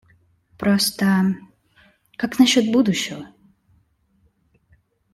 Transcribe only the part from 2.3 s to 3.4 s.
насчет будущего?